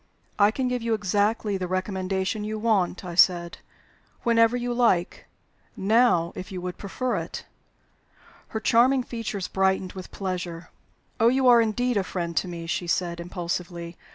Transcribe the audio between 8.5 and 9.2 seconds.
charming